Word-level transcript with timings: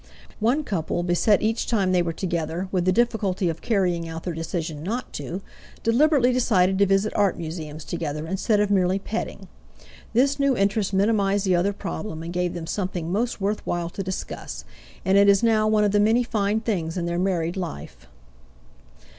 One 0.39 0.63
couple 0.63 1.03
beset 1.03 1.43
each 1.43 1.67
time 1.67 1.91
they 1.91 2.01
were 2.01 2.11
together 2.11 2.67
with 2.71 2.85
the 2.85 2.91
difficulty 2.91 3.49
of 3.49 3.61
carrying 3.61 4.09
out 4.09 4.23
their 4.23 4.33
decision 4.33 4.81
not 4.81 5.13
to, 5.13 5.43
deliberately 5.83 6.33
decided 6.33 6.79
to 6.79 6.87
visit 6.87 7.13
art 7.15 7.37
museums 7.37 7.85
together 7.85 8.25
instead 8.25 8.59
of 8.59 8.71
merely 8.71 8.97
"petting"; 8.97 9.47
this 10.13 10.39
new 10.39 10.57
interest 10.57 10.91
minimized 10.91 11.45
the 11.45 11.55
other 11.55 11.71
problem 11.71 12.23
and 12.23 12.33
gave 12.33 12.55
them 12.55 12.65
something 12.65 13.11
most 13.11 13.39
worth 13.39 13.63
while 13.63 13.91
to 13.91 14.01
discuss, 14.01 14.65
and 15.05 15.19
it 15.19 15.29
is 15.29 15.43
now 15.43 15.67
one 15.67 15.83
of 15.83 15.91
the 15.91 15.99
many 15.99 16.23
fine 16.23 16.61
things 16.61 16.97
in 16.97 17.05
their 17.05 17.19
married 17.19 17.55
life. 17.55 18.07